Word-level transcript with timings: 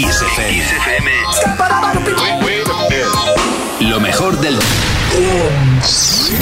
Kiss 0.00 0.22
FM. 0.22 1.10
Lo 3.80 4.00
mejor 4.00 4.38
del 4.40 4.54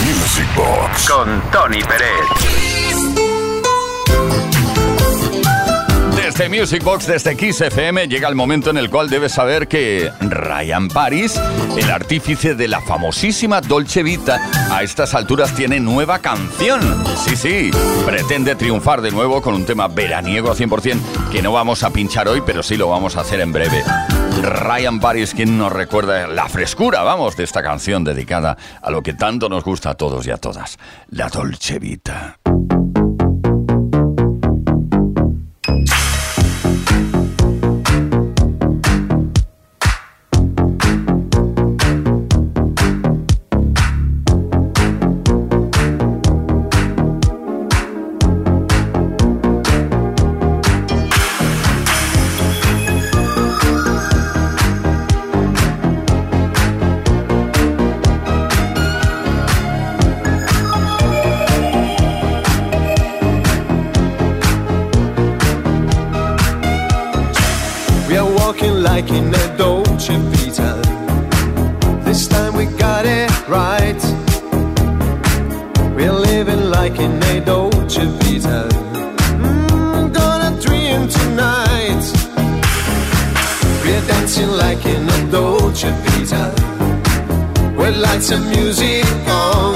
Music 0.06 0.46
Box 0.54 1.08
con 1.08 1.42
Tony 1.50 1.82
Pérez. 1.82 2.67
Desde 6.38 6.56
Music 6.56 6.84
Box, 6.84 7.08
desde 7.08 7.36
Kiss 7.36 7.62
FM, 7.62 8.06
llega 8.06 8.28
el 8.28 8.36
momento 8.36 8.70
en 8.70 8.76
el 8.76 8.88
cual 8.88 9.10
debes 9.10 9.32
saber 9.32 9.66
que 9.66 10.08
Ryan 10.20 10.86
Paris, 10.86 11.34
el 11.76 11.90
artífice 11.90 12.54
de 12.54 12.68
la 12.68 12.80
famosísima 12.80 13.60
Dolce 13.60 14.04
Vita, 14.04 14.48
a 14.70 14.84
estas 14.84 15.16
alturas 15.16 15.52
tiene 15.56 15.80
nueva 15.80 16.20
canción. 16.20 16.80
Sí, 17.16 17.34
sí, 17.34 17.70
pretende 18.06 18.54
triunfar 18.54 19.02
de 19.02 19.10
nuevo 19.10 19.42
con 19.42 19.52
un 19.52 19.66
tema 19.66 19.88
veraniego 19.88 20.52
a 20.52 20.54
100% 20.54 21.32
que 21.32 21.42
no 21.42 21.50
vamos 21.50 21.82
a 21.82 21.90
pinchar 21.90 22.28
hoy, 22.28 22.40
pero 22.46 22.62
sí 22.62 22.76
lo 22.76 22.88
vamos 22.88 23.16
a 23.16 23.22
hacer 23.22 23.40
en 23.40 23.52
breve. 23.52 23.82
Ryan 24.40 25.00
Paris, 25.00 25.34
quien 25.34 25.58
nos 25.58 25.72
recuerda 25.72 26.28
la 26.28 26.48
frescura, 26.48 27.02
vamos, 27.02 27.36
de 27.36 27.42
esta 27.42 27.64
canción 27.64 28.04
dedicada 28.04 28.56
a 28.80 28.92
lo 28.92 29.02
que 29.02 29.14
tanto 29.14 29.48
nos 29.48 29.64
gusta 29.64 29.90
a 29.90 29.94
todos 29.94 30.24
y 30.24 30.30
a 30.30 30.36
todas, 30.36 30.78
la 31.08 31.30
Dolce 31.30 31.80
Vita. 31.80 32.38
with 87.88 87.98
lights 87.98 88.30
and 88.30 88.44
music 88.50 89.04
on. 89.28 89.74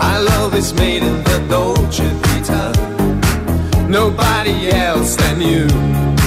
Our 0.00 0.22
love 0.22 0.54
is 0.54 0.74
made 0.74 1.02
in 1.02 1.22
the 1.22 1.46
Dolce 1.48 2.08
Vita. 2.22 3.88
Nobody 3.88 4.70
else 4.70 5.16
than 5.16 5.40
you. 5.40 6.17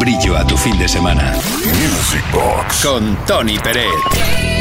Brillo 0.00 0.34
a 0.34 0.46
tu 0.46 0.56
fin 0.56 0.78
de 0.78 0.88
semana. 0.88 1.32
Music 1.32 2.24
Box 2.32 2.86
con 2.86 3.16
Tony 3.26 3.58
Pérez. 3.58 4.59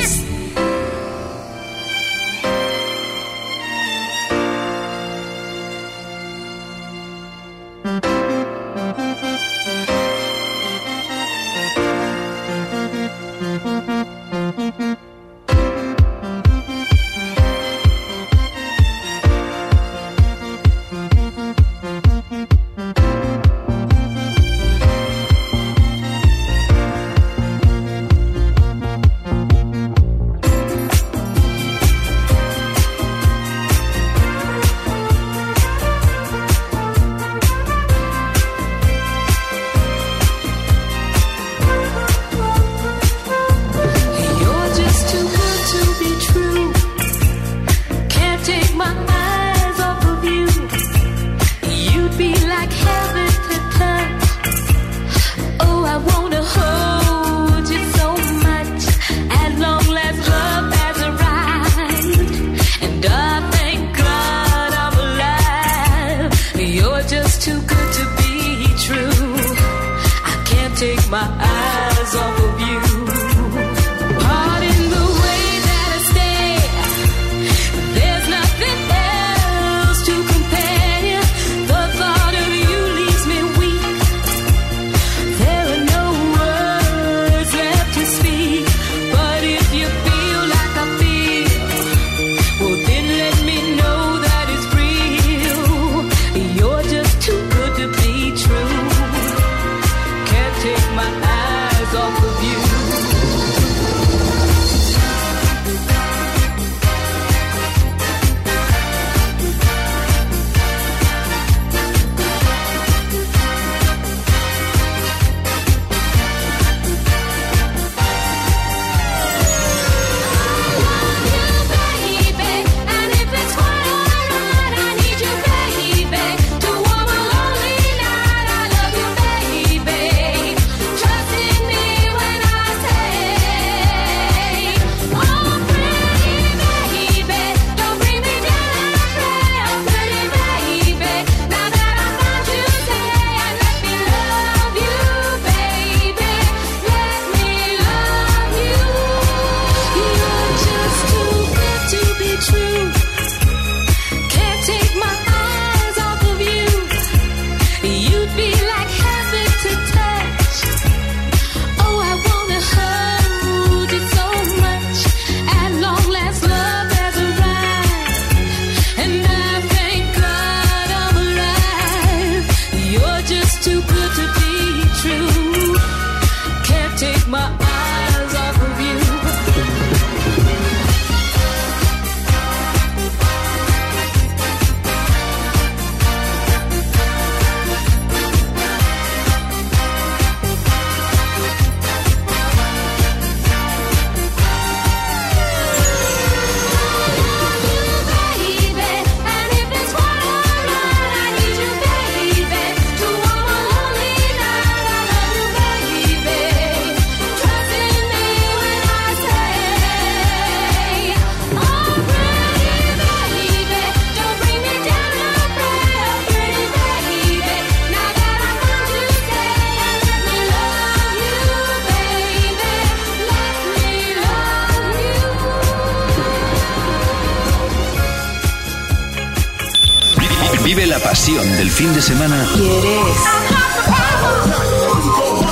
Fin 231.79 231.93
de 231.93 232.01
semana. 232.01 232.45
¿Quieres? 232.55 233.39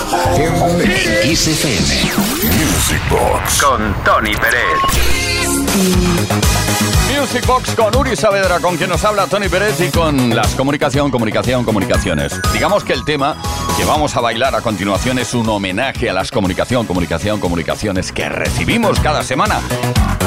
En 0.09 1.27
Music 1.27 3.01
Box. 3.09 3.62
Con 3.62 3.94
Tony 4.06 4.33
Pérez. 4.36 4.77
Music 7.19 7.45
Box 7.45 7.75
con 7.75 7.95
Uri 7.95 8.15
Saavedra, 8.15 8.59
con 8.59 8.77
quien 8.77 8.89
nos 8.89 9.04
habla 9.04 9.27
Tony 9.27 9.50
Pérez 9.50 9.80
y 9.81 9.89
con 9.89 10.36
las 10.36 10.56
comunicación, 10.56 11.12
comunicación, 11.12 11.65
comunicaciones. 11.65 12.39
Digamos 12.54 12.83
que 12.83 12.94
el 12.94 13.04
tema 13.04 13.36
que 13.75 13.86
vamos 13.86 14.15
a 14.15 14.21
bailar 14.21 14.56
a 14.56 14.62
continuación 14.62 15.19
es 15.19 15.33
un 15.33 15.50
homenaje 15.50 16.09
a 16.09 16.13
las 16.13 16.31
comunicación, 16.31 16.86
comunicación, 16.86 17.39
comunicaciones 17.39 18.12
que 18.12 18.30
recibimos 18.30 19.00
cada 19.00 19.24
semana 19.24 19.59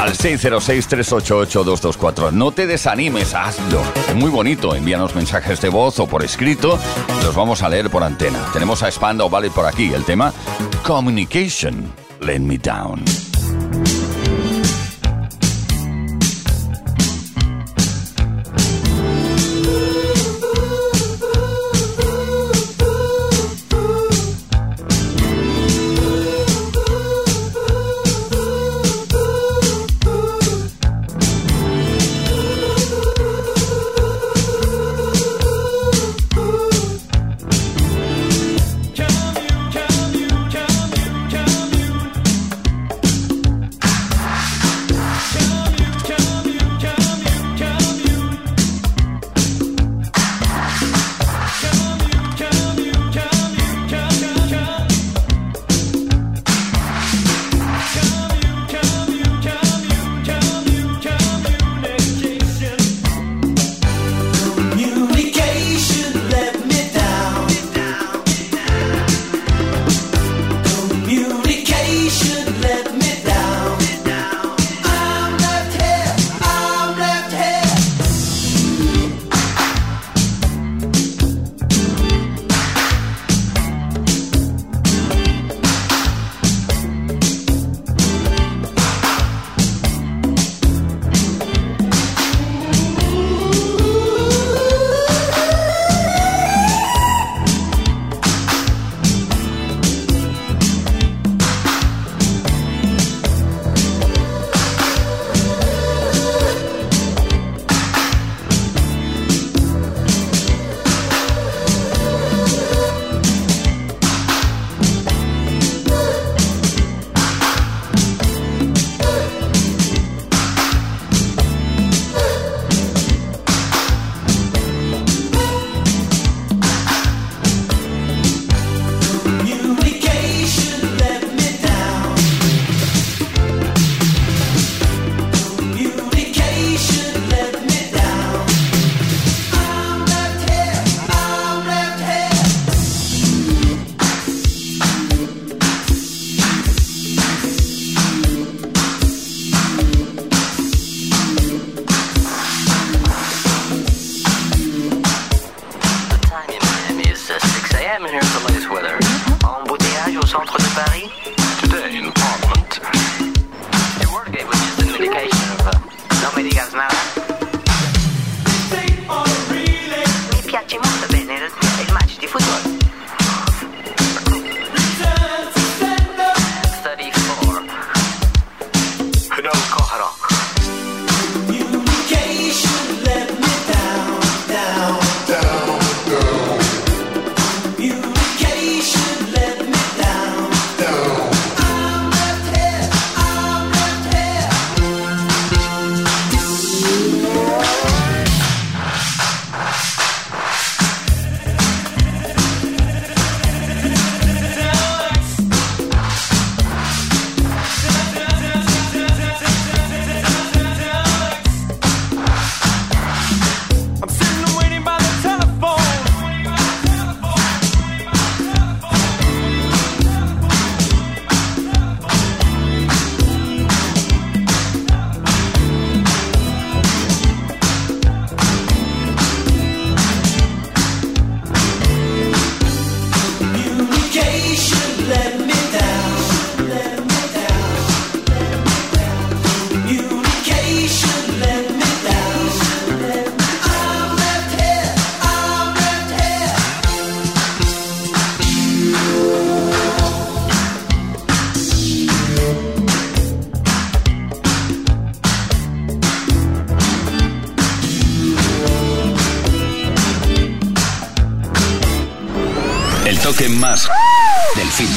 al 0.01 0.13
606-388-224. 0.13 2.31
No 2.31 2.51
te 2.51 2.67
desanimes, 2.67 3.33
hazlo. 3.35 3.81
Es 4.09 4.15
muy 4.15 4.29
bonito, 4.29 4.75
envíanos 4.75 5.15
mensajes 5.15 5.61
de 5.61 5.69
voz 5.69 5.97
o 5.99 6.07
por 6.07 6.25
escrito, 6.25 6.77
los 7.23 7.33
vamos 7.35 7.63
a 7.63 7.69
leer 7.69 7.89
por 7.89 8.03
antena. 8.03 8.39
Tenemos 8.51 8.83
a 8.83 8.91
Spandau 8.91 9.29
Ballet 9.29 9.53
por 9.53 9.65
aquí, 9.65 9.70
el 9.77 10.03
tema 10.03 10.33
Communication, 10.83 11.91
Let 12.21 12.39
Me 12.39 12.57
Down. 12.57 13.30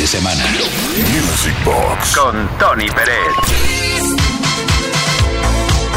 Semana. 0.06 0.42
Music 1.12 1.54
Box 1.64 2.16
con 2.16 2.48
Tony 2.58 2.86
Pérez. 2.86 3.34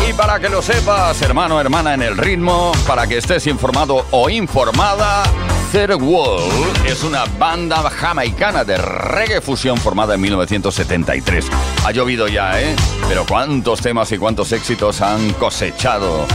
Y 0.07 0.13
para 0.13 0.39
que 0.39 0.49
lo 0.49 0.61
sepas, 0.61 1.21
hermano, 1.21 1.61
hermana, 1.61 1.93
en 1.93 2.01
el 2.01 2.17
ritmo, 2.17 2.73
para 2.85 3.07
que 3.07 3.17
estés 3.17 3.47
informado 3.47 4.05
o 4.11 4.29
informada, 4.29 5.23
Third 5.71 6.01
Wall 6.01 6.41
es 6.85 7.03
una 7.03 7.23
banda 7.39 7.89
jamaicana 7.89 8.65
de 8.65 8.77
reggae 8.77 9.39
fusión 9.39 9.77
formada 9.77 10.15
en 10.15 10.21
1973. 10.21 11.45
Ha 11.85 11.91
llovido 11.91 12.27
ya, 12.27 12.61
¿eh? 12.61 12.75
Pero 13.07 13.25
cuántos 13.25 13.81
temas 13.81 14.11
y 14.11 14.17
cuántos 14.17 14.51
éxitos 14.51 15.01
han 15.01 15.33
cosechado. 15.33 16.25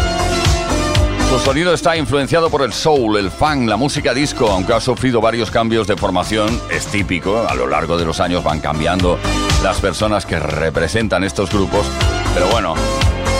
Su 1.32 1.38
sonido 1.38 1.72
está 1.72 1.96
influenciado 1.96 2.50
por 2.50 2.60
el 2.60 2.74
soul, 2.74 3.16
el 3.16 3.30
funk, 3.30 3.66
la 3.66 3.78
música 3.78 4.12
disco, 4.12 4.50
aunque 4.50 4.74
ha 4.74 4.80
sufrido 4.82 5.18
varios 5.18 5.50
cambios 5.50 5.86
de 5.86 5.96
formación, 5.96 6.60
es 6.70 6.84
típico, 6.88 7.46
a 7.48 7.54
lo 7.54 7.66
largo 7.66 7.96
de 7.96 8.04
los 8.04 8.20
años 8.20 8.44
van 8.44 8.60
cambiando 8.60 9.18
las 9.62 9.80
personas 9.80 10.26
que 10.26 10.38
representan 10.38 11.24
estos 11.24 11.50
grupos, 11.50 11.86
pero 12.34 12.48
bueno, 12.48 12.74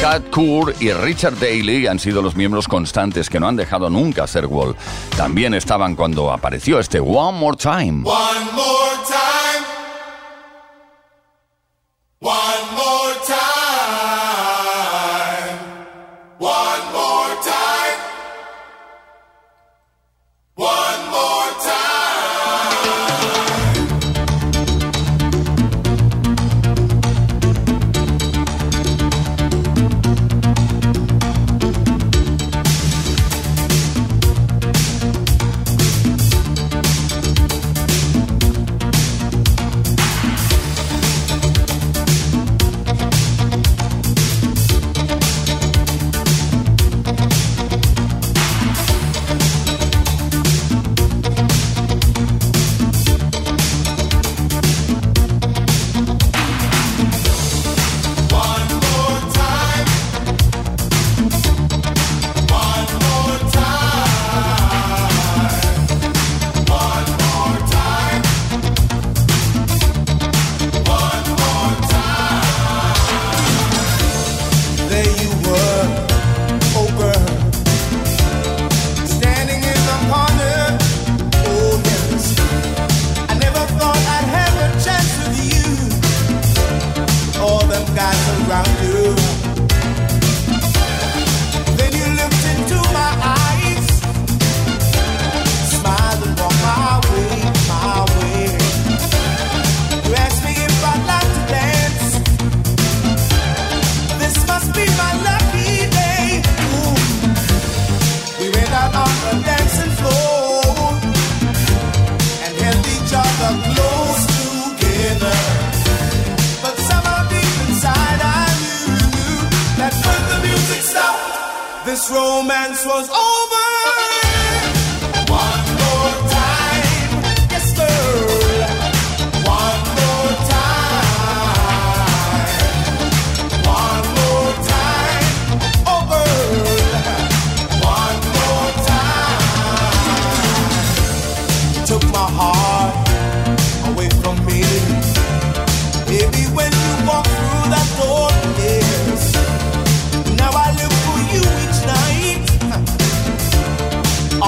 Cat 0.01 0.31
Coor 0.31 0.75
y 0.81 0.91
Richard 0.91 1.39
Daly 1.39 1.87
han 1.87 1.99
sido 1.99 2.23
los 2.23 2.35
miembros 2.35 2.67
constantes 2.67 3.29
que 3.29 3.39
no 3.39 3.47
han 3.47 3.57
dejado 3.57 3.91
nunca 3.91 4.27
ser 4.27 4.47
Wall. 4.47 4.75
También 5.15 5.53
estaban 5.53 5.95
cuando 5.95 6.33
apareció 6.33 6.79
este 6.79 6.99
One 6.99 7.39
More 7.39 7.59
Time. 7.59 8.05
One 8.07 8.53
More 8.55 8.97
Time. 9.07 9.22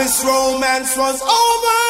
This 0.00 0.24
romance 0.24 0.96
was 0.96 1.20
over. 1.20 1.89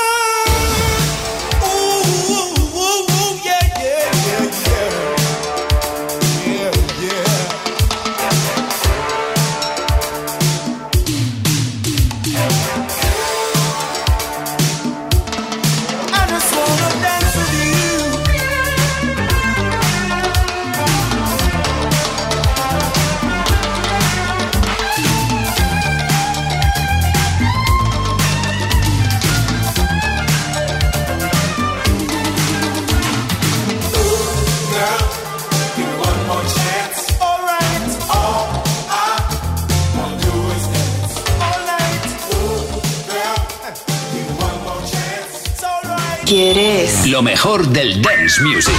Lo 47.07 47.23
mejor 47.23 47.67
del 47.67 48.01
dance 48.01 48.41
music. 48.41 48.73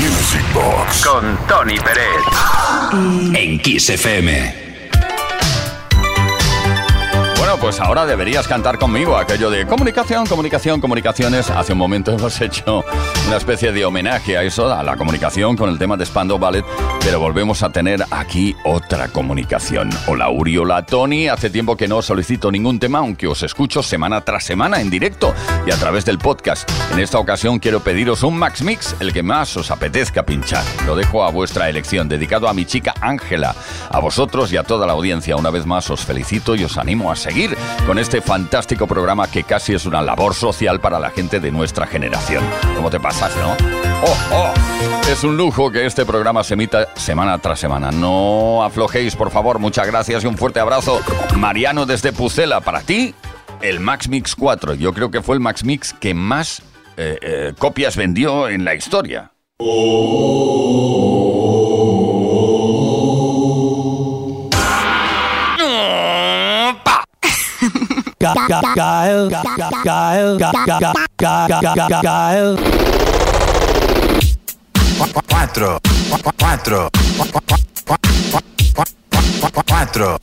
Music 0.00 0.42
Box. 0.52 1.06
Con 1.06 1.38
Tony 1.46 1.78
Pérez. 1.78 3.38
En 3.40 3.60
Kiss 3.60 3.88
FM 3.90 4.65
pues 7.76 7.86
ahora 7.86 8.06
deberías 8.06 8.48
cantar 8.48 8.78
conmigo 8.78 9.18
aquello 9.18 9.50
de 9.50 9.66
comunicación, 9.66 10.24
comunicación, 10.24 10.80
comunicaciones. 10.80 11.50
Hace 11.50 11.72
un 11.74 11.78
momento 11.78 12.10
hemos 12.16 12.40
hecho 12.40 12.82
una 13.26 13.36
especie 13.36 13.70
de 13.70 13.84
homenaje 13.84 14.38
a 14.38 14.42
eso, 14.42 14.72
a 14.72 14.82
la 14.82 14.96
comunicación 14.96 15.56
con 15.56 15.68
el 15.68 15.78
tema 15.78 15.98
de 15.98 16.06
Spando 16.06 16.38
Ballet, 16.38 16.64
pero 17.00 17.20
volvemos 17.20 17.62
a 17.62 17.68
tener 17.68 18.02
aquí 18.10 18.56
otra 18.64 19.08
comunicación. 19.08 19.90
Hola 20.06 20.30
Uri, 20.30 20.56
hola 20.56 20.86
Tony. 20.86 21.28
Hace 21.28 21.50
tiempo 21.50 21.76
que 21.76 21.86
no 21.86 22.00
solicito 22.00 22.50
ningún 22.50 22.78
tema, 22.78 23.00
aunque 23.00 23.26
os 23.26 23.42
escucho 23.42 23.82
semana 23.82 24.22
tras 24.22 24.44
semana 24.44 24.80
en 24.80 24.88
directo 24.88 25.34
y 25.66 25.70
a 25.70 25.76
través 25.76 26.06
del 26.06 26.18
podcast. 26.18 26.70
En 26.92 27.00
esta 27.00 27.18
ocasión 27.18 27.58
quiero 27.58 27.80
pediros 27.80 28.22
un 28.22 28.38
Max 28.38 28.62
Mix, 28.62 28.96
el 29.00 29.12
que 29.12 29.22
más 29.22 29.54
os 29.54 29.70
apetezca 29.70 30.24
pinchar. 30.24 30.64
Lo 30.86 30.96
dejo 30.96 31.24
a 31.24 31.30
vuestra 31.30 31.68
elección, 31.68 32.08
dedicado 32.08 32.48
a 32.48 32.54
mi 32.54 32.64
chica 32.64 32.94
Ángela, 33.02 33.54
a 33.90 34.00
vosotros 34.00 34.50
y 34.50 34.56
a 34.56 34.62
toda 34.62 34.86
la 34.86 34.94
audiencia. 34.94 35.36
Una 35.36 35.50
vez 35.50 35.66
más 35.66 35.90
os 35.90 36.06
felicito 36.06 36.54
y 36.54 36.64
os 36.64 36.78
animo 36.78 37.12
a 37.12 37.16
seguir 37.16 37.54
con 37.86 37.98
este 37.98 38.20
fantástico 38.20 38.86
programa 38.86 39.30
que 39.30 39.44
casi 39.44 39.74
es 39.74 39.86
una 39.86 40.02
labor 40.02 40.34
social 40.34 40.80
para 40.80 40.98
la 40.98 41.10
gente 41.10 41.40
de 41.40 41.50
nuestra 41.52 41.86
generación. 41.86 42.44
¿Cómo 42.74 42.90
te 42.90 42.98
pasas, 42.98 43.36
no? 43.36 43.56
¡Oh, 44.02 44.16
oh! 44.32 44.52
Es 45.10 45.22
un 45.22 45.36
lujo 45.36 45.70
que 45.70 45.86
este 45.86 46.04
programa 46.04 46.42
se 46.42 46.54
emita 46.54 46.88
semana 46.96 47.38
tras 47.38 47.60
semana. 47.60 47.92
No 47.92 48.64
aflojéis, 48.64 49.14
por 49.14 49.30
favor. 49.30 49.58
Muchas 49.58 49.86
gracias 49.86 50.24
y 50.24 50.26
un 50.26 50.36
fuerte 50.36 50.58
abrazo. 50.60 51.00
Mariano 51.36 51.86
desde 51.86 52.12
Pucela, 52.12 52.60
para 52.60 52.80
ti, 52.80 53.14
el 53.62 53.80
Max 53.80 54.08
Mix 54.08 54.34
4. 54.34 54.74
Yo 54.74 54.92
creo 54.92 55.10
que 55.10 55.22
fue 55.22 55.36
el 55.36 55.40
Max 55.40 55.64
Mix 55.64 55.92
que 55.92 56.12
más 56.12 56.62
eh, 56.96 57.18
eh, 57.22 57.52
copias 57.56 57.96
vendió 57.96 58.48
en 58.48 58.64
la 58.64 58.74
historia. 58.74 59.30
Guile, 68.18 68.38
guile, 68.74 69.28
guile, 69.84 70.38
Cuatro, 75.28 75.78
cuatro, 76.38 76.88
cuatro, 76.88 76.88
cuatro. 79.66 80.18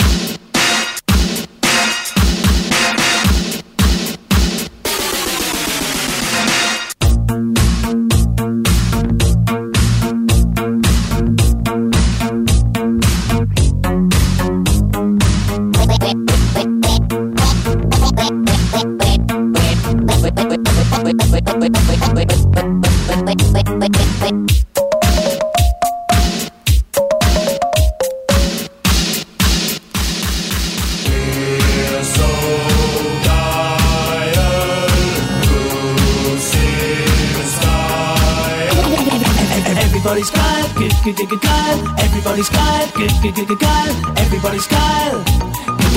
Everybody's 40.04 40.30
got 40.30 40.76
good, 40.76 40.92
good, 41.04 41.16
good, 41.16 41.30
good, 41.30 41.42
good. 41.42 42.00
Everybody's 42.00 42.50
got 42.50 42.94
good, 42.94 43.12
good, 43.24 43.36
good, 43.36 43.48
good. 43.48 44.18
Everybody's, 44.20 44.68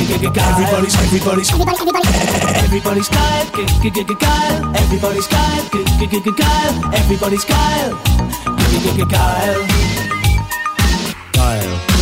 Everybody's, 0.09 0.95
everybody's, 0.95 1.51
everybody's 1.53 3.09
Kyle. 3.09 3.47
Kyle. 4.21 4.77
Everybody's 4.77 5.27
Kyle. 5.27 5.64
Kyle. 6.37 6.95
Everybody's 6.95 7.45
Kyle. 7.45 7.97
Kyle. 11.35 11.95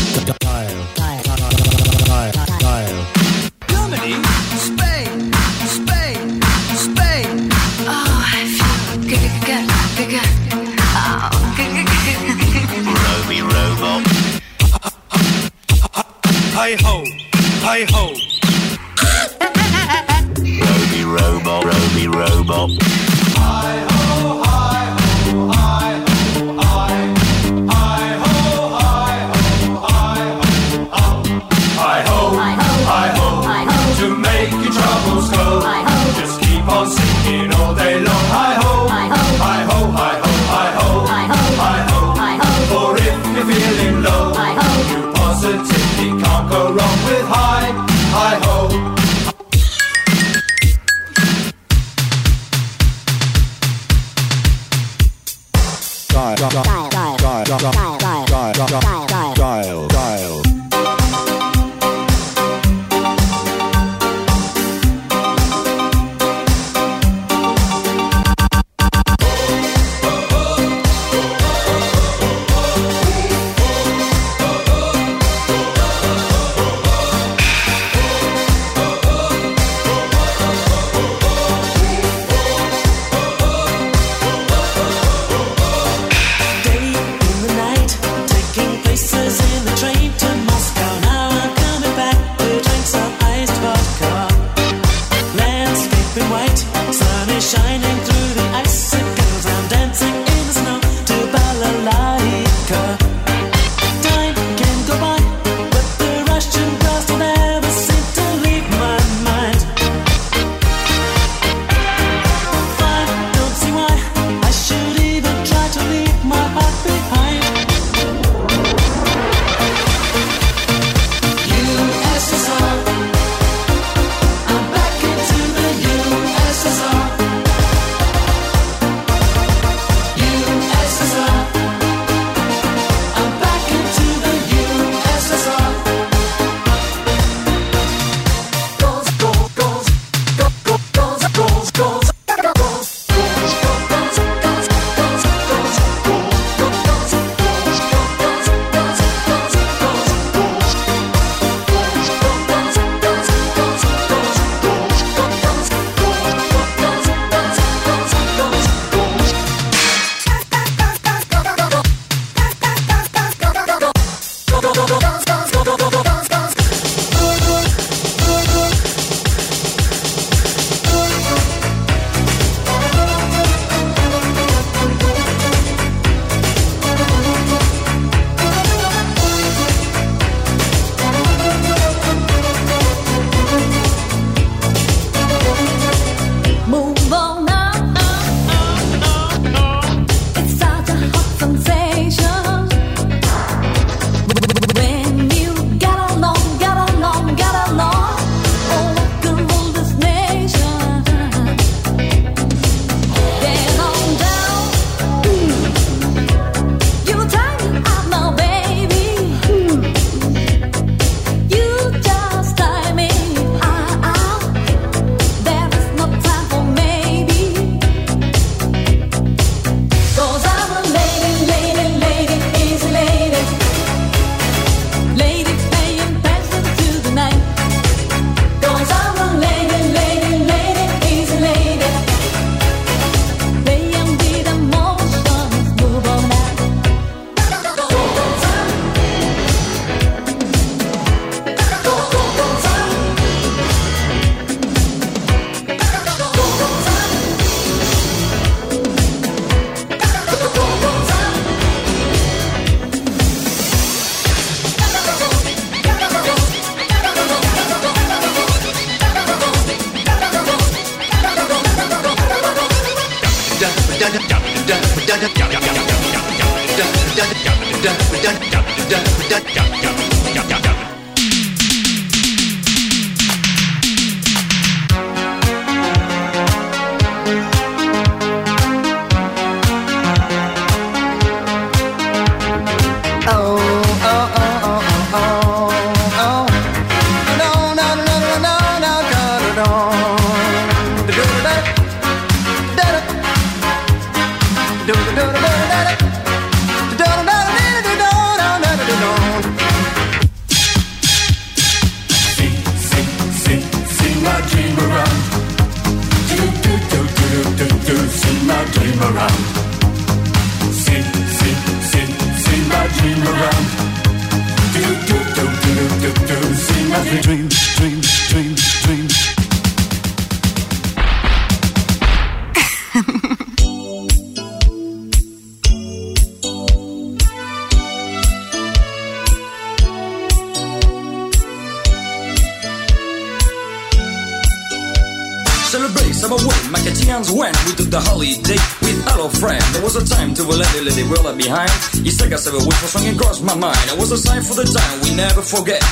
Was 343.98 344.12
a 344.12 344.18
sign 344.18 344.42
for 344.42 344.54
the 344.54 344.64
time 344.64 345.00
we 345.02 345.14
never 345.14 345.42
forget. 345.42 345.82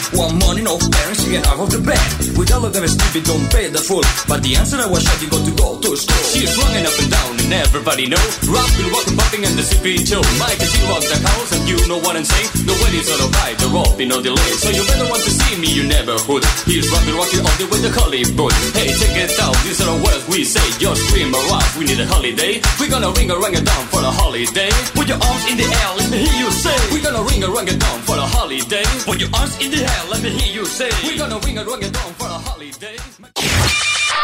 Don't 3.20 3.44
pay 3.52 3.68
the 3.68 3.78
fool. 3.78 4.04
But 4.24 4.42
the 4.42 4.56
answer 4.56 4.80
I 4.80 4.88
was 4.88 5.04
shot, 5.04 5.20
you 5.20 5.28
got 5.28 5.44
to 5.44 5.52
go 5.52 5.76
to 5.76 5.90
school. 5.96 6.24
She's 6.32 6.56
running 6.56 6.86
up 6.88 6.96
and 6.96 7.10
down, 7.10 7.32
and 7.36 7.52
everybody 7.52 8.08
know. 8.08 8.24
Rapping, 8.48 8.88
walking, 8.88 9.16
bumping, 9.16 9.44
and 9.44 9.54
the 9.58 9.64
sipping 9.64 10.00
too. 10.08 10.22
Mike, 10.40 10.62
she 10.62 10.80
walks 10.88 11.08
the 11.12 11.18
house, 11.20 11.50
and 11.52 11.68
you 11.68 11.76
know 11.88 12.00
what 12.00 12.16
I'm 12.16 12.24
saying. 12.24 12.48
Nobody's 12.64 12.72
on 12.72 12.72
The 12.72 12.78
wedding's 12.80 13.08
all 13.12 13.30
right, 13.42 13.56
the 13.58 13.68
rope, 13.68 13.98
no 14.08 14.18
delay. 14.22 14.52
So 14.62 14.70
you 14.70 14.82
better 14.88 15.08
want 15.10 15.22
to 15.24 15.32
see 15.32 15.54
me, 15.60 15.68
you 15.68 15.84
never 15.84 16.16
would. 16.30 16.44
He's 16.64 16.88
rapping, 16.88 17.16
rocking 17.18 17.42
all 17.44 17.56
the 17.60 17.66
way 17.68 17.80
to 17.84 17.90
Hollywood. 17.92 18.54
Hey, 18.72 18.88
check 18.96 19.14
it 19.18 19.36
out, 19.42 19.56
these 19.66 19.80
are 19.82 19.90
the 19.92 19.98
words 20.00 20.22
we 20.30 20.44
say. 20.44 20.64
Just 20.78 21.00
scream 21.08 21.34
around, 21.34 21.68
we 21.76 21.84
need 21.84 22.00
a 22.00 22.06
holiday. 22.06 22.62
We're 22.80 22.90
gonna 22.90 23.10
ring 23.12 23.30
a 23.30 23.36
ring 23.36 23.56
a 23.56 23.62
down 23.62 23.84
for 23.92 24.00
a 24.00 24.12
holiday. 24.12 24.70
Put 24.96 25.08
your 25.08 25.20
arms 25.20 25.44
in 25.50 25.56
the 25.58 25.66
air, 25.66 25.90
let 25.98 26.08
me 26.10 26.18
hear 26.24 26.36
you 26.38 26.50
say. 26.50 26.76
We're 26.94 27.04
gonna 27.04 27.22
ring 27.28 27.42
a 27.44 27.50
ring 27.50 27.68
a 27.68 27.76
down 27.76 27.98
for 28.06 28.16
a 28.16 28.26
holiday. 28.26 28.86
Put 29.04 29.18
your 29.20 29.30
arms 29.34 29.54
in 29.60 29.70
the 29.70 29.80
air, 29.82 30.02
let 30.10 30.20
me 30.22 30.30
hear 30.30 30.52
you 30.62 30.64
say. 30.64 30.90
We're 31.04 31.18
gonna 31.18 31.38
ring 31.42 31.58
a 31.58 31.64
ring 31.64 31.82
a 31.84 31.90
down 31.90 32.12
for 32.14 32.26
a 32.30 32.38
holiday. 32.38 32.61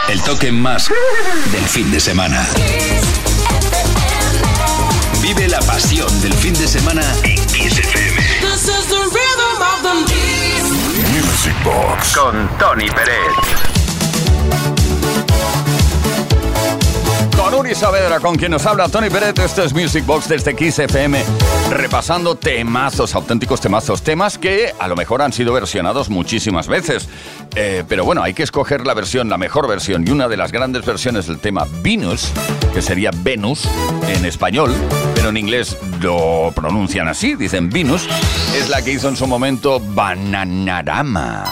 El 0.09 0.21
toque 0.23 0.51
más 0.51 0.89
del 1.53 1.63
fin 1.63 1.93
de 1.93 2.01
semana. 2.01 2.45
Vive 5.23 5.47
la 5.47 5.61
pasión 5.61 6.21
del 6.21 6.35
fin 6.35 6.55
de 6.55 6.67
semana 6.67 7.05
en 7.23 7.37
Kiss 7.47 7.79
FM. 7.79 8.17
This 8.41 8.65
is 8.65 8.87
the 8.89 8.97
rhythm 8.97 9.63
of 9.63 9.83
the 9.83 9.95
Music 11.13 11.55
Box 11.63 12.17
con 12.17 12.49
Tony 12.59 12.91
Pérez. 12.91 13.78
Con 17.49 17.61
Uri 17.61 17.73
con 18.21 18.37
quien 18.37 18.51
nos 18.51 18.67
habla 18.67 18.91
Tony 18.91 19.09
Peret, 19.09 19.39
esto 19.39 19.63
es 19.63 19.73
Music 19.73 20.05
Box 20.05 20.29
desde 20.29 20.55
Kiss 20.55 20.81
FM, 20.81 21.25
repasando 21.71 22.35
temazos, 22.35 23.15
auténticos 23.15 23.63
temazos, 23.63 24.03
temas 24.03 24.37
que 24.37 24.75
a 24.79 24.87
lo 24.87 24.95
mejor 24.95 25.23
han 25.23 25.33
sido 25.33 25.55
versionados 25.55 26.11
muchísimas 26.11 26.69
veces. 26.69 27.09
Eh, 27.57 27.85
pero 27.89 28.05
bueno, 28.05 28.23
hay 28.23 28.35
que 28.35 28.43
escoger 28.43 28.87
la 28.87 28.93
versión, 28.93 29.31
la 29.31 29.39
mejor 29.39 29.67
versión, 29.67 30.07
y 30.07 30.11
una 30.11 30.29
de 30.29 30.37
las 30.37 30.53
grandes 30.53 30.85
versiones 30.85 31.27
del 31.27 31.39
tema 31.39 31.67
Venus, 31.81 32.31
que 32.75 32.83
sería 32.83 33.13
Venus 33.15 33.67
en 34.09 34.27
español, 34.27 34.75
pero 35.15 35.31
en 35.31 35.39
inglés 35.39 35.79
lo 36.03 36.53
pronuncian 36.55 37.09
así, 37.09 37.35
dicen 37.35 37.71
Venus, 37.71 38.07
es 38.57 38.69
la 38.69 38.83
que 38.83 38.93
hizo 38.93 39.09
en 39.09 39.17
su 39.17 39.27
momento 39.27 39.81
Bananarama. 39.81 41.45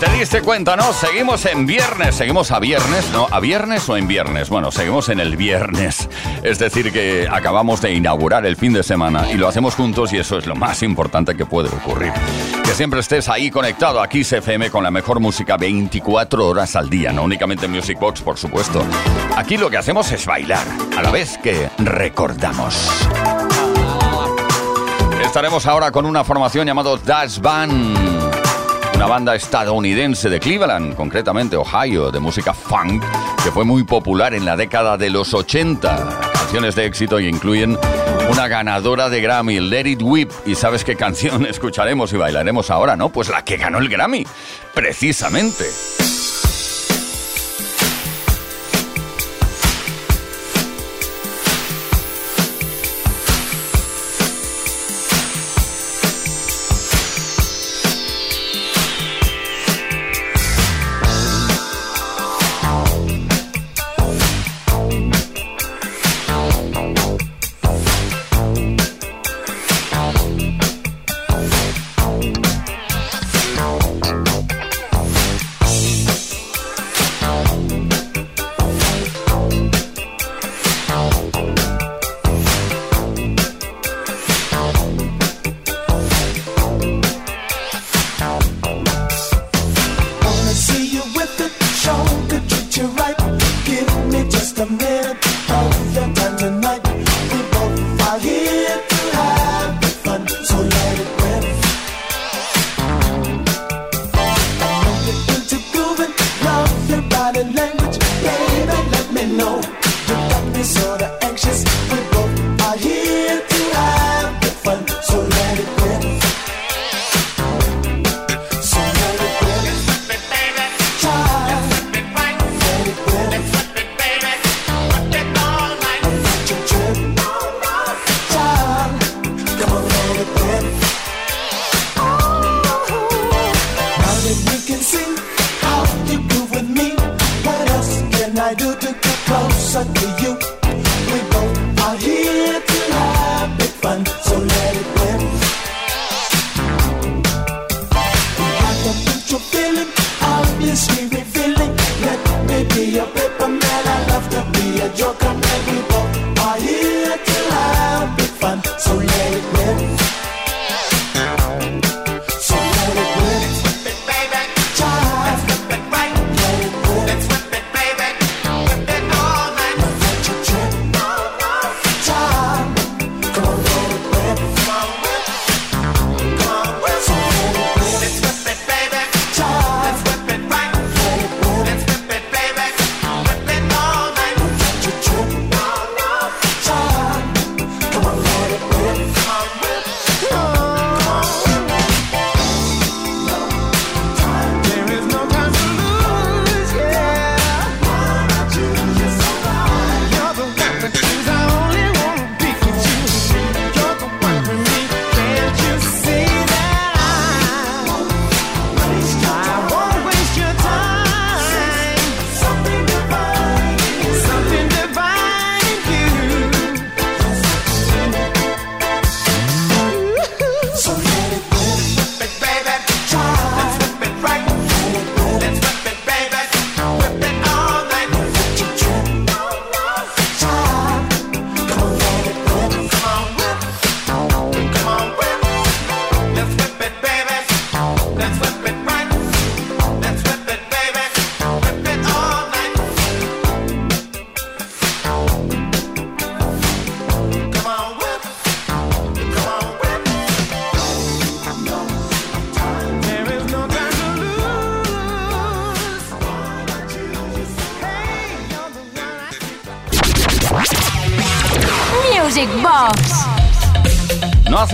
¿Te 0.00 0.08
diste 0.10 0.42
cuenta, 0.42 0.76
no? 0.76 0.92
Seguimos 0.92 1.44
en 1.46 1.66
viernes, 1.66 2.14
seguimos 2.14 2.52
a 2.52 2.60
viernes, 2.60 3.10
¿no? 3.10 3.26
¿A 3.32 3.40
viernes 3.40 3.88
o 3.88 3.96
en 3.96 4.06
viernes? 4.06 4.48
Bueno, 4.48 4.70
seguimos 4.70 5.08
en 5.08 5.18
el 5.18 5.36
viernes. 5.36 6.08
Es 6.44 6.60
decir, 6.60 6.92
que 6.92 7.26
acabamos 7.28 7.80
de 7.80 7.94
inaugurar 7.94 8.46
el 8.46 8.54
fin 8.54 8.72
de 8.72 8.84
semana 8.84 9.28
y 9.32 9.34
lo 9.34 9.48
hacemos 9.48 9.74
juntos 9.74 10.12
y 10.12 10.18
eso 10.18 10.38
es 10.38 10.46
lo 10.46 10.54
más 10.54 10.84
importante 10.84 11.36
que 11.36 11.46
puede 11.46 11.68
ocurrir. 11.68 12.12
Que 12.62 12.70
siempre 12.74 13.00
estés 13.00 13.28
ahí 13.28 13.50
conectado 13.50 14.00
aquí 14.00 14.22
CFM 14.22 14.70
con 14.70 14.84
la 14.84 14.92
mejor 14.92 15.18
música 15.18 15.56
24 15.56 16.46
horas 16.46 16.76
al 16.76 16.88
día, 16.88 17.10
no 17.10 17.24
únicamente 17.24 17.66
Music 17.66 17.98
Box, 17.98 18.20
por 18.20 18.38
supuesto. 18.38 18.84
Aquí 19.36 19.56
lo 19.56 19.68
que 19.68 19.78
hacemos 19.78 20.12
es 20.12 20.26
bailar, 20.26 20.66
a 20.96 21.02
la 21.02 21.10
vez 21.10 21.38
que 21.38 21.70
recordamos. 21.78 22.88
Estaremos 25.28 25.66
ahora 25.66 25.90
con 25.90 26.06
una 26.06 26.24
formación 26.24 26.66
llamada 26.66 26.96
Dash 27.04 27.38
Band 27.38 28.18
una 28.94 29.06
banda 29.06 29.36
estadounidense 29.36 30.30
de 30.30 30.40
Cleveland, 30.40 30.96
concretamente 30.96 31.54
Ohio, 31.54 32.10
de 32.10 32.18
música 32.18 32.54
funk, 32.54 33.04
que 33.44 33.52
fue 33.52 33.64
muy 33.64 33.84
popular 33.84 34.32
en 34.32 34.46
la 34.46 34.56
década 34.56 34.96
de 34.96 35.10
los 35.10 35.34
80. 35.34 36.18
Canciones 36.32 36.74
de 36.74 36.86
éxito 36.86 37.20
y 37.20 37.28
incluyen 37.28 37.78
una 38.28 38.48
ganadora 38.48 39.08
de 39.10 39.20
Grammy, 39.20 39.60
Let 39.60 39.86
It 39.86 40.02
Whip. 40.02 40.32
¿Y 40.46 40.54
sabes 40.54 40.82
qué 40.82 40.96
canción 40.96 41.44
escucharemos 41.46 42.12
y 42.12 42.16
bailaremos 42.16 42.70
ahora, 42.70 42.96
no? 42.96 43.10
Pues 43.10 43.28
la 43.28 43.44
que 43.44 43.58
ganó 43.58 43.78
el 43.78 43.88
Grammy, 43.88 44.26
precisamente. 44.74 45.66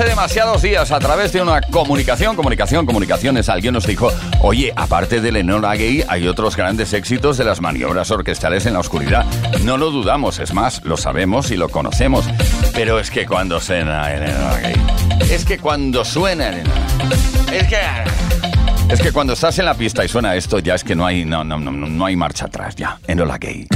Hace 0.05 0.11
demasiados 0.11 0.63
días, 0.63 0.91
a 0.91 0.99
través 0.99 1.33
de 1.33 1.41
una 1.41 1.61
comunicación, 1.63 2.37
comunicación, 2.37 2.85
comunicaciones, 2.85 3.49
alguien 3.49 3.73
nos 3.73 3.87
dijo, 3.87 4.13
oye, 4.43 4.73
aparte 4.77 5.21
de 5.21 5.33
Lenora 5.33 5.75
Gay, 5.77 6.05
hay 6.07 6.29
otros 6.29 6.57
grandes 6.57 6.93
éxitos 6.93 7.39
de 7.39 7.45
las 7.45 7.61
maniobras 7.61 8.11
orquestales 8.11 8.67
en 8.67 8.75
la 8.75 8.81
oscuridad. 8.81 9.25
No 9.63 9.79
lo 9.79 9.91
dudamos, 9.91 10.41
es 10.41 10.53
más, 10.53 10.85
lo 10.85 10.97
sabemos 10.97 11.51
y 11.51 11.57
lo 11.57 11.69
conocemos. 11.69 12.27
Pero 12.75 12.99
es 12.99 13.11
que 13.11 13.27
cuando 13.27 13.61
suena 13.61 14.09
Lenora 14.11 14.61
Gay, 14.61 14.75
es 15.31 15.45
que 15.45 15.59
cuando 15.59 16.05
suena 16.05 16.51
es 17.53 17.67
que... 17.69 17.79
Es 18.91 19.01
que 19.01 19.11
cuando 19.11 19.33
estás 19.33 19.59
en 19.59 19.65
la 19.65 19.75
pista 19.75 20.05
y 20.05 20.09
suena 20.09 20.35
esto, 20.35 20.59
ya 20.59 20.75
es 20.75 20.85
que 20.85 20.95
no 20.95 21.07
hay, 21.07 21.25
no, 21.25 21.45
no, 21.45 21.59
no, 21.59 21.71
no 21.71 22.05
hay 22.05 22.17
marcha 22.17 22.47
atrás 22.47 22.77
ya, 22.77 22.99
Enola 23.07 23.39
Gay. 23.39 23.67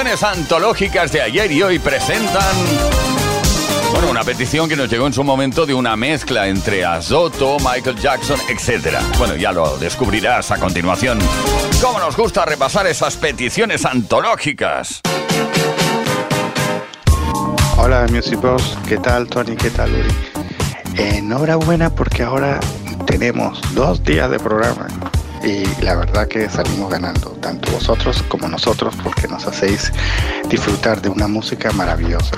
Antológicas 0.00 1.12
de 1.12 1.20
ayer 1.20 1.52
y 1.52 1.62
hoy 1.62 1.78
presentan... 1.78 2.56
Bueno, 3.92 4.10
una 4.10 4.24
petición 4.24 4.66
que 4.66 4.74
nos 4.74 4.88
llegó 4.88 5.06
en 5.06 5.12
su 5.12 5.22
momento 5.22 5.66
de 5.66 5.74
una 5.74 5.94
mezcla 5.94 6.48
entre 6.48 6.86
Azoto, 6.86 7.58
Michael 7.58 7.96
Jackson, 7.96 8.40
etc. 8.48 8.96
Bueno, 9.18 9.36
ya 9.36 9.52
lo 9.52 9.76
descubrirás 9.76 10.52
a 10.52 10.58
continuación. 10.58 11.18
¿Cómo 11.82 11.98
nos 11.98 12.16
gusta 12.16 12.46
repasar 12.46 12.86
esas 12.86 13.16
peticiones 13.16 13.84
antológicas? 13.84 15.02
Hola 17.76 18.06
Music 18.10 18.40
Boss, 18.40 18.78
¿qué 18.88 18.96
tal 18.96 19.28
Tony? 19.28 19.54
¿Qué 19.54 19.68
tal 19.68 19.92
Uri? 19.92 20.14
Enhorabuena 20.96 21.94
porque 21.94 22.22
ahora 22.22 22.58
tenemos 23.04 23.60
dos 23.74 24.02
días 24.02 24.30
de 24.30 24.38
programa 24.38 24.88
y 25.42 25.64
la 25.82 25.96
verdad 25.96 26.28
que 26.28 26.48
salimos 26.48 26.90
ganando, 26.90 27.30
tanto 27.40 27.70
vosotros 27.72 28.22
como 28.24 28.48
nosotros, 28.48 28.94
porque 29.02 29.28
nos 29.28 29.46
hacéis 29.46 29.92
disfrutar 30.48 31.00
de 31.00 31.08
una 31.08 31.28
música 31.28 31.72
maravillosa. 31.72 32.36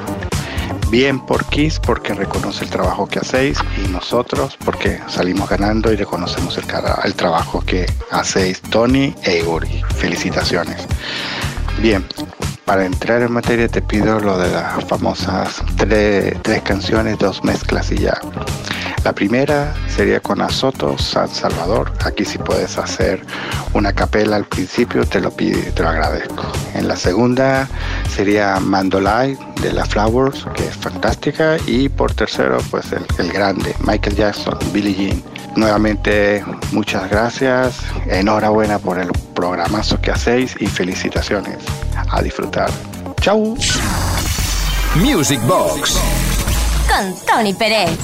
Bien 0.90 1.18
por 1.20 1.46
Kiss 1.46 1.80
porque 1.80 2.12
reconoce 2.12 2.64
el 2.64 2.70
trabajo 2.70 3.08
que 3.08 3.18
hacéis 3.18 3.58
y 3.82 3.88
nosotros 3.88 4.58
porque 4.62 5.00
salimos 5.08 5.48
ganando 5.48 5.90
y 5.90 5.96
reconocemos 5.96 6.58
el, 6.58 7.14
trabajo 7.14 7.62
que 7.62 7.86
hacéis 8.10 8.60
Tony 8.60 9.14
e 9.22 9.38
Iguri. 9.38 9.82
Felicitaciones. 9.96 10.86
Bien, 11.80 12.04
para 12.72 12.86
entrar 12.86 13.20
en 13.20 13.30
materia 13.30 13.68
te 13.68 13.82
pido 13.82 14.18
lo 14.18 14.38
de 14.38 14.50
las 14.50 14.82
famosas 14.86 15.62
tres, 15.76 16.34
tres 16.40 16.62
canciones, 16.62 17.18
dos 17.18 17.44
mezclas 17.44 17.92
y 17.92 17.98
ya. 17.98 18.18
La 19.04 19.12
primera 19.12 19.74
sería 19.94 20.20
con 20.20 20.40
Azoto, 20.40 20.96
San 20.96 21.28
Salvador. 21.28 21.92
Aquí 22.02 22.24
si 22.24 22.38
puedes 22.38 22.78
hacer 22.78 23.26
una 23.74 23.92
capela 23.92 24.36
al 24.36 24.46
principio, 24.46 25.04
te 25.04 25.20
lo 25.20 25.30
pido, 25.30 25.60
te 25.74 25.82
lo 25.82 25.90
agradezco. 25.90 26.50
En 26.74 26.88
la 26.88 26.96
segunda 26.96 27.68
sería 28.08 28.58
Mandolay 28.58 29.36
de 29.60 29.74
la 29.74 29.84
Flowers, 29.84 30.46
que 30.54 30.66
es 30.66 30.74
fantástica. 30.74 31.58
Y 31.66 31.90
por 31.90 32.14
tercero, 32.14 32.56
pues 32.70 32.90
el, 32.92 33.04
el 33.18 33.30
grande, 33.34 33.76
Michael 33.80 34.16
Jackson, 34.16 34.58
Billie 34.72 34.94
Jean. 34.94 35.31
Nuevamente, 35.56 36.44
muchas 36.72 37.10
gracias. 37.10 37.80
Enhorabuena 38.06 38.78
por 38.78 38.98
el 38.98 39.10
programazo 39.34 40.00
que 40.00 40.10
hacéis 40.10 40.56
y 40.60 40.66
felicitaciones. 40.66 41.58
A 42.10 42.22
disfrutar. 42.22 42.70
Chau. 43.20 43.56
Music 44.96 45.40
Box. 45.46 45.98
Con 46.88 47.14
Tony 47.26 47.54
Pérez. 47.54 47.98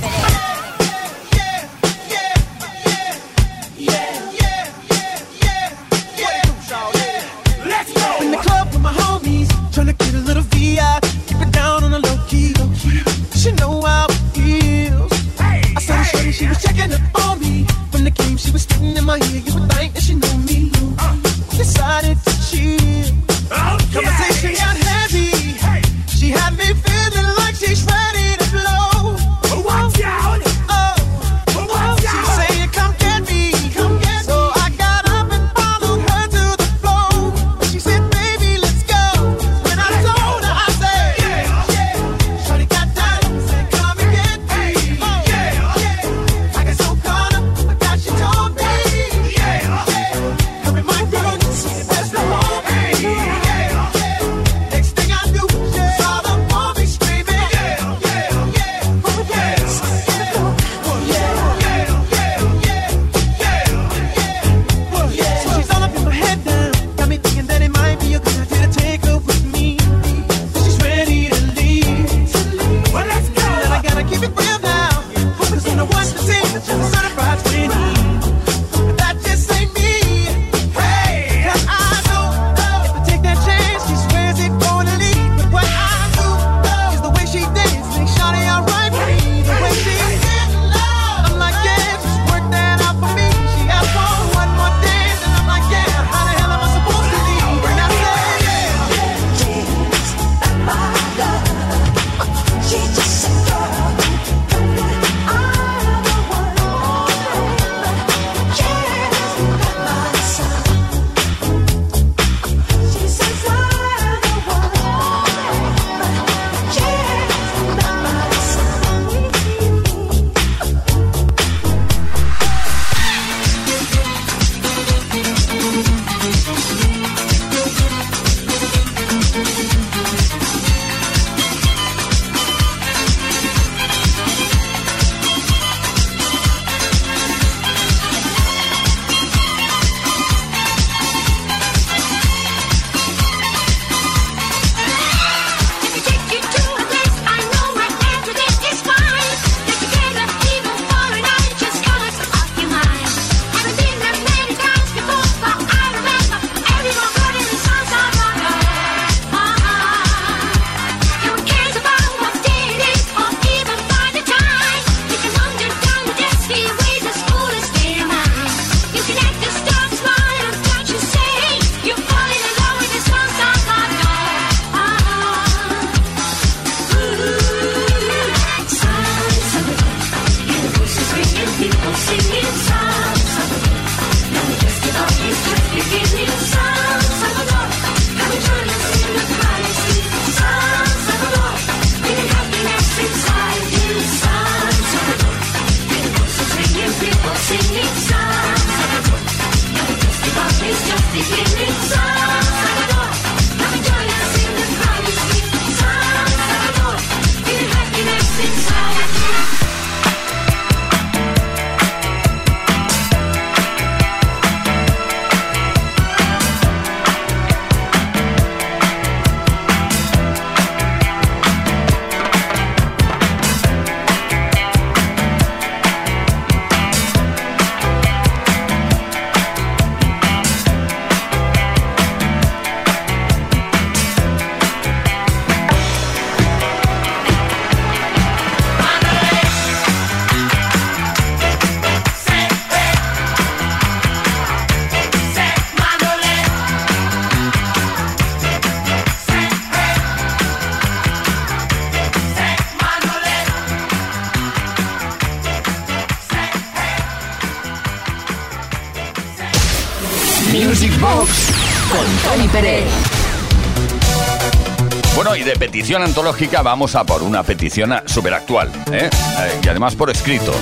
Petición 265.78 266.02
antológica 266.02 266.62
vamos 266.62 266.96
a 266.96 267.04
por 267.04 267.22
una 267.22 267.44
petición 267.44 267.94
súper 268.04 268.34
actual, 268.34 268.68
¿eh? 268.90 269.08
Eh, 269.08 269.60
y 269.62 269.68
además 269.68 269.94
por 269.94 270.10
escrito. 270.10 270.52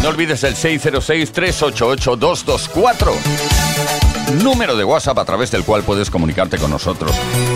No 0.00 0.10
olvides 0.10 0.44
el 0.44 0.54
606-388-224. 0.54 3.12
Número 4.44 4.76
de 4.76 4.84
WhatsApp 4.84 5.18
a 5.18 5.24
través 5.24 5.50
del 5.50 5.64
cual 5.64 5.82
puedes 5.82 6.10
comunicarte 6.10 6.58
con 6.58 6.70
nosotros. 6.70 7.10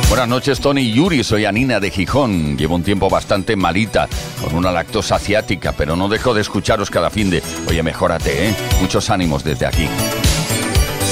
Buenas 0.09 0.27
noches, 0.27 0.59
Tony 0.59 0.81
y 0.81 0.95
Yuri. 0.95 1.23
Soy 1.23 1.45
Anina 1.45 1.79
de 1.79 1.93
Gijón. 1.93 2.59
Llevo 2.59 2.75
un 2.75 2.83
tiempo 2.83 3.09
bastante 3.09 3.55
malita, 3.55 4.09
con 4.43 4.57
una 4.57 4.73
lactosa 4.73 5.15
asiática, 5.15 5.71
pero 5.71 5.95
no 5.95 6.09
dejo 6.09 6.35
de 6.35 6.41
escucharos 6.41 6.91
cada 6.91 7.09
fin 7.09 7.31
de. 7.31 7.41
Oye, 7.69 7.85
mejórate, 7.85 8.49
¿eh? 8.49 8.55
Muchos 8.81 9.11
ánimos 9.11 9.45
desde 9.45 9.67
aquí. 9.67 9.89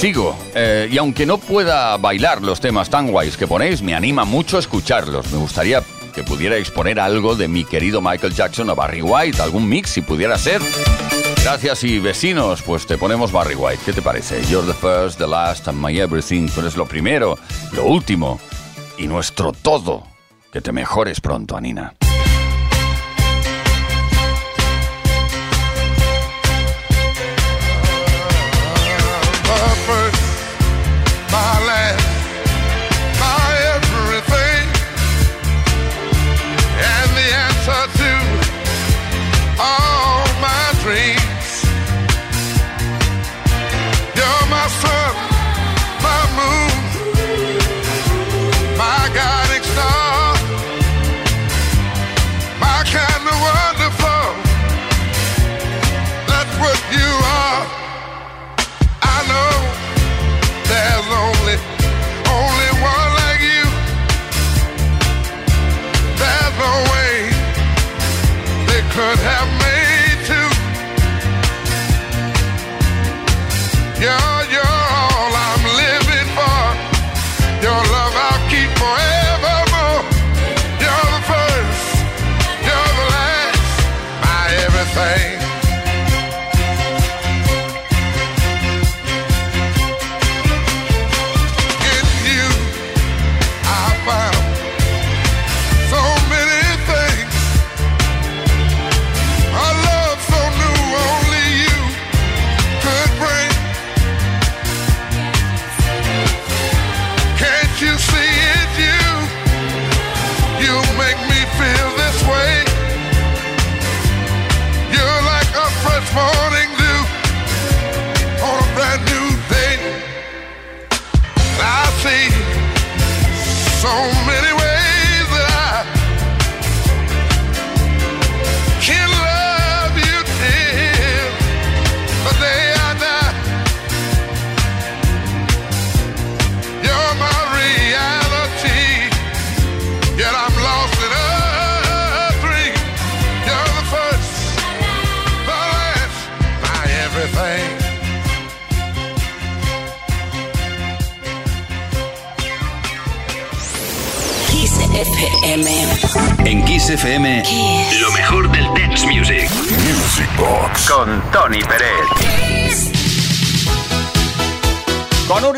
Sigo, 0.05 0.37
eh, 0.55 0.87
y 0.93 0.99
aunque 0.99 1.25
no 1.25 1.39
pueda 1.39 1.97
bailar 1.97 2.43
los 2.43 2.61
temas 2.61 2.91
tan 2.91 3.11
guays 3.11 3.39
que 3.39 3.47
ponéis, 3.47 3.81
me 3.81 3.95
anima 3.95 4.27
mucho 4.27 4.59
escucharlos. 4.59 5.33
Me 5.33 5.39
gustaría 5.39 5.83
que 6.15 6.23
pudierais 6.23 6.71
poner 6.71 7.01
algo 7.01 7.37
de 7.37 7.49
mi 7.49 7.65
querido 7.65 8.03
Michael 8.03 8.35
Jackson 8.35 8.69
o 8.69 8.77
Barry 8.77 9.01
White, 9.01 9.41
algún 9.41 9.67
mix 9.67 9.89
si 9.89 10.03
pudiera 10.03 10.37
ser. 10.37 10.61
Gracias 11.43 11.85
y 11.85 12.01
vecinos, 12.01 12.61
pues 12.61 12.87
te 12.87 12.99
ponemos 12.99 13.33
Barry 13.33 13.55
White. 13.55 13.81
¿Qué 13.83 13.95
te 13.95 14.03
parece? 14.03 14.45
You're 14.45 14.67
the 14.67 14.79
first, 14.79 15.17
the 15.17 15.27
last 15.27 15.69
and 15.69 15.81
my 15.81 15.99
everything. 15.99 16.51
Tú 16.51 16.61
eres 16.61 16.77
lo 16.77 16.85
primero, 16.85 17.39
lo 17.73 17.87
último 17.87 18.39
y 18.99 19.07
nuestro 19.07 19.53
todo. 19.53 20.03
Que 20.53 20.61
te 20.61 20.71
mejores 20.71 21.23
pronto, 21.23 21.57
Anina. 21.57 21.95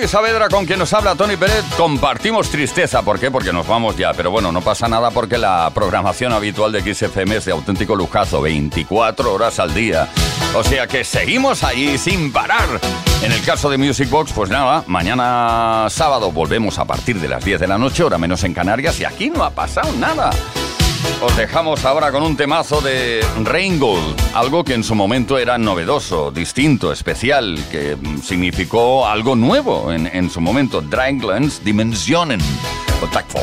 Saavedra, 0.09 0.49
con 0.49 0.67
quien 0.67 0.79
nos 0.79 0.93
habla 0.93 1.15
Tony 1.15 1.37
Pérez, 1.37 1.65
compartimos 1.77 2.49
tristeza. 2.51 3.03
¿Por 3.03 3.19
qué? 3.19 3.31
Porque 3.31 3.53
nos 3.53 3.67
vamos 3.67 3.97
ya. 3.97 4.13
Pero 4.15 4.31
bueno, 4.31 4.53
no 4.53 4.61
pasa 4.61 4.89
nada 4.89 5.11
porque 5.11 5.39
la 5.39 5.71
programación 5.75 6.33
habitual 6.33 6.71
de 6.73 6.95
XFM 6.95 7.37
es 7.37 7.45
de 7.45 7.53
auténtico 7.53 7.97
lujazo, 7.97 8.41
24 8.41 9.33
horas 9.33 9.59
al 9.59 9.75
día. 9.75 10.09
O 10.55 10.63
sea 10.63 10.87
que 10.87 11.05
seguimos 11.05 11.65
allí 11.65 11.99
sin 11.99 12.33
parar. 12.33 12.81
En 13.23 13.33
el 13.33 13.43
caso 13.43 13.69
de 13.69 13.79
Music 13.79 14.09
Box, 14.09 14.33
pues 14.33 14.51
nada, 14.51 14.85
mañana 14.87 15.87
sábado 15.89 16.31
volvemos 16.31 16.79
a 16.79 16.85
partir 16.85 17.21
de 17.21 17.29
las 17.29 17.45
10 17.45 17.61
de 17.61 17.67
la 17.67 17.79
noche, 17.79 18.05
hora 18.05 18.19
menos 18.19 18.45
en 18.45 18.55
Canarias, 18.55 19.01
y 19.01 19.05
aquí 19.05 19.31
no 19.31 19.45
ha 19.45 19.51
pasado 19.51 19.93
nada. 19.93 20.31
Os 21.23 21.37
dejamos 21.37 21.85
ahora 21.85 22.13
con 22.13 22.23
un 22.23 22.37
temazo 22.37 22.81
de 22.81 23.25
Reingold, 23.43 24.21
algo 24.35 24.65
que 24.65 24.75
en 24.75 24.85
su 24.85 24.95
momento 24.95 25.39
era 25.39 25.59
novedoso, 25.59 26.31
distinto, 26.31 26.93
especial, 26.93 27.59
que 27.71 27.97
significó 28.23 29.07
algo 29.07 29.35
nuevo 29.35 29.93
en, 29.93 30.07
en 30.07 30.31
su 30.31 30.41
momento. 30.41 30.83
Draglands 30.83 31.65
Dimensionen, 31.65 32.41
o. 33.01 33.41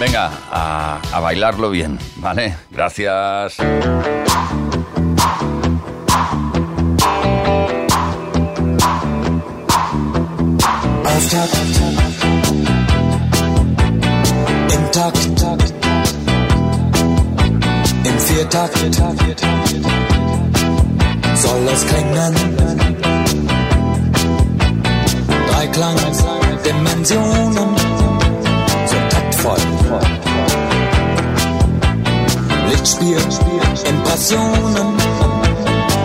Venga, 0.00 0.30
a, 0.50 1.00
a 1.12 1.20
bailarlo 1.20 1.70
bien, 1.70 1.98
¿vale? 2.16 2.56
Gracias. 2.70 3.56
Viertakt 18.68 19.40
soll 21.34 21.68
es 21.72 21.86
klingen? 21.86 22.34
Dreiklang 25.48 25.96
Dimensionen. 26.62 27.76
So 28.86 28.96
taktvoll. 29.08 29.56
Lichtspiel 32.68 33.22
Impressionen 33.88 34.98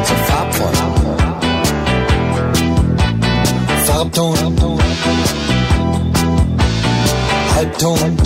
so 0.07 0.15
farbvoll. 0.27 0.75
Farbton. 3.85 4.55
Halbton. 7.53 8.17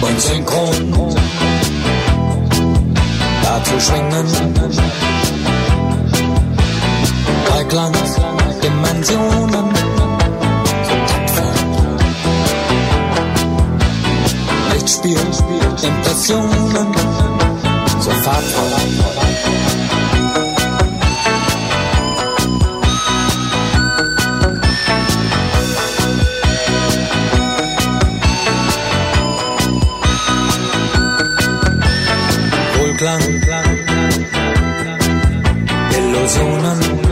Und 0.00 0.20
synchron 0.20 1.19
zu 3.64 3.80
schwingen. 3.80 4.26
Kalkland, 7.46 7.96
Dimensionen, 8.62 9.68
so 10.86 10.94
tapfer. 11.08 11.52
Lichtspiel, 14.72 15.18
Impressionen, 15.82 16.88
so 18.00 18.10
fahrvoll. 18.10 19.19
Personen 36.30 37.09